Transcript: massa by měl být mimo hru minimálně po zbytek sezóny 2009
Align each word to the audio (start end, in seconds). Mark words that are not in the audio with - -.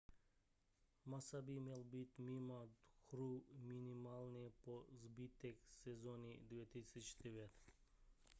massa 1.05 1.41
by 1.41 1.59
měl 1.59 1.83
být 1.83 2.17
mimo 2.19 2.69
hru 3.11 3.43
minimálně 3.61 4.49
po 4.63 4.85
zbytek 4.91 5.55
sezóny 5.83 6.39
2009 6.41 7.51